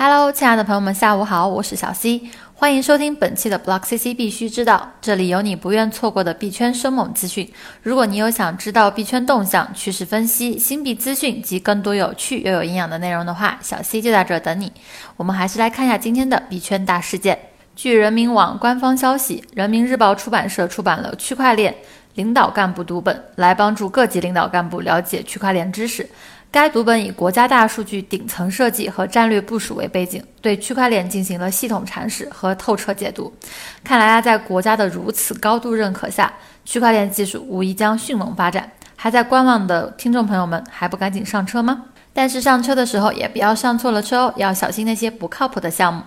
[0.00, 2.22] Hello，亲爱的朋友们，下午好，我是小 C，
[2.54, 7.52] 欢迎收听本期的 Block CC 必须知道，这里有你不愿错过的币圈生猛资讯。
[7.82, 14.72] 如果你有想知道币圈动向、趋势分析、新币资讯及更多有趣又有营养的内容的话，小 C 就在这等你。
[15.16, 17.36] 我们还是来看一下今天的币圈大事件。
[17.74, 21.74] 据人民网官方消息，人民日报出版社出版了《区块链
[22.14, 26.08] 领导干部读本》，来帮助各级领导干部了解区块链知识。
[26.50, 33.30] 该读本以国家大数据顶层设计和战略部署为背景，对区块链进行了系统阐释和透彻解读。
[33.84, 36.32] 看来啊，在国家的如此高度认可下，
[36.64, 38.72] 区块链技术无疑将迅猛发展。
[38.96, 41.84] 还在观望的听众朋友们，还不赶紧上车吗？
[42.14, 46.02] 但是上车的时候也不要上错了车哦，要小心那些不靠谱的项目。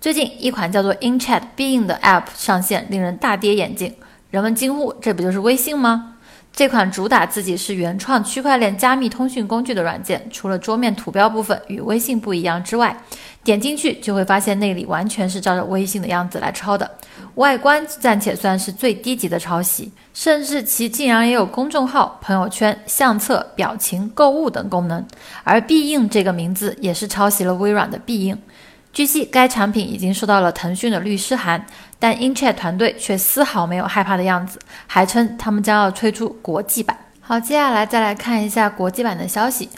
[0.00, 3.94] 最近，一款叫做 InChat Being 的 App 上线，令人大跌眼镜。
[4.30, 6.13] 人们惊呼：“这不就是微信吗？”
[6.54, 12.96] 这款主打自己是原创区块链加密通讯工具的软件，除了桌面图标部分与微信不一样之外，
[13.42, 16.88] 点进去就会发现内里完全是照着微信的样子来抄的，
[17.34, 25.04] 外观暂且算是最低级的抄袭，甚至其竟然也有公众号、朋友圈、相册、表情、购物等功能。
[25.42, 28.38] 而必应这个名字也是抄袭了微软的必应。
[28.94, 31.66] 据悉，该产品已经收到了腾讯的律师函，
[31.98, 36.96] 但 InChat 团队却丝毫没有害怕的样子，还称他们将要推出国际版。
[37.20, 39.68] 好，接下来再来看一下国际版的消息。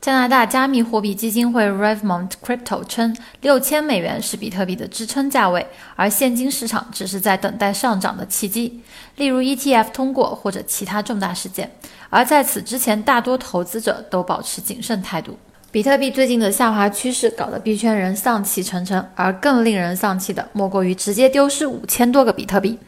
[0.00, 8.82] 加拿大加密货币基金会 Revmont Crypto 称，六千美元是比特币的支撑价位，而现金市场只是在等待上涨的契机，
[9.14, 11.70] 例如 ETF 通过或者其他重大事件。
[12.10, 15.38] 而在此之前，大多投资者都保持谨慎态度。
[15.74, 22.78] 比特币最近的下滑趋势搞得币圈人丧气沉沉，而更令人丧气的莫过于直接丢失五千多个比特币。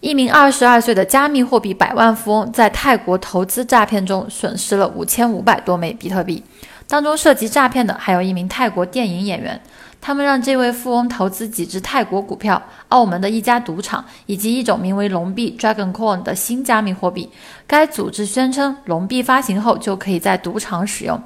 [0.00, 6.42] 一名二十二岁的加密货币百万富翁在泰国投资诈骗中损失了五千五百多枚比特币，
[6.88, 9.60] 当中涉及诈骗的还有一名泰国电影演员。
[10.00, 17.28] 他们让这位富翁投资几只泰国股票、澳门的一家赌场以及一种名为龙币 （Dragon Coin） 的新加密货币。
[17.66, 21.22] 该组织宣称，龙币发行后就可以在赌场使用。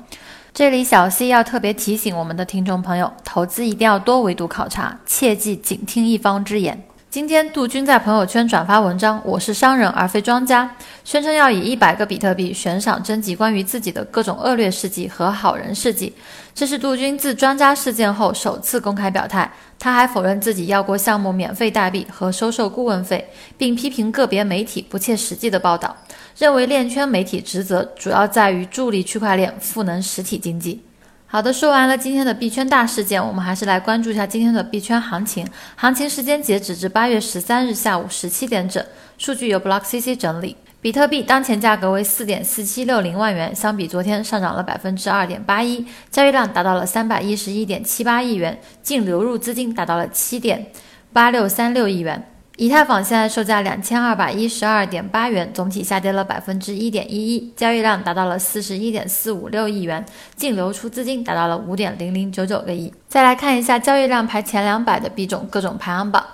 [0.53, 6.83] 这里小溪要特别提醒我们的听众朋友，投资一定要多维度考察，切记仅听一方之言。
[7.09, 10.69] 今天杜军在朋友圈转发文章，我是商人而非庄家，
[11.05, 16.15] 宣称要以一百个比特币悬赏征集关于自己的各种恶劣事迹和好人事迹。
[16.55, 19.51] 这是杜军自专家事件后首次公开表态。
[19.79, 25.97] 他还否认自己要过项目免费代币和收受顾问费，并批评个别媒体不切实际的报道，
[26.37, 30.83] 认为链圈媒体职责主要在于助力区块链赋能实体经济。
[31.27, 35.47] 好的，说完了今天的币圈大事件，我们还是来关注一下今天的币圈行情。
[35.77, 38.85] 行情时间截止至八月十三日下午十七点整，
[39.17, 40.57] 数据由 Block CC 整理。
[40.83, 50.69] 比特币当前价格为四点四七六零万元，相比昨天上涨了百分之二点八一，交易量达到了三百一十一点七八亿元，净流入资金达到了七点
[51.13, 52.27] 八六三六亿元。
[52.57, 60.03] 以太坊现在售价两千二百一十二点八元，总体下跌了百分之一点一一，交易量达到了四十一点四五六亿元，
[60.35, 62.91] 净流出资金达到了五点零零九九个亿。
[63.07, 66.25] 再来看一下交易量排前两百的币种各种排行榜，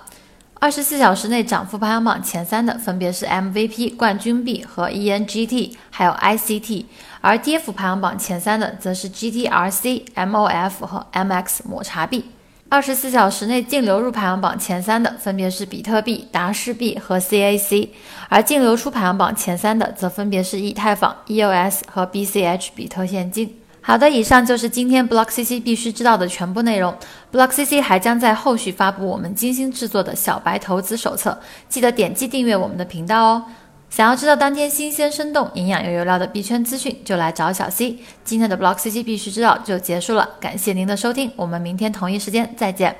[0.59, 6.85] 二十四小时内涨幅排行榜前三的分别是 MVP 冠军币和 ENGT，还有 ICT，
[7.21, 12.25] 而跌幅排行榜前三的则是 GTRC、MOF 和 MX 抹茶币。
[12.69, 17.89] 二十四小时内净流入排行榜前三的分别是比特币、达世币和 CAC，
[18.27, 23.59] 而净流出排行榜前三的则分别是以太坊、EOS 和 BCH 比特现金。
[23.87, 26.93] 好的，以上就是今天 Block CC 必须知道的全部内容。
[27.31, 31.39] Block CC 还将在后续发布我们精心制作的小白投资手册，
[31.69, 33.45] 记得点击订阅我们的频道哦。
[33.89, 37.97] 想要知道当天新鲜、生动、营养又有料的币圈资讯，就来找小 C。
[38.25, 42.93] 今天的 Block CC 必须知道就结束了，感谢您的收听，我们明天同一时间再见。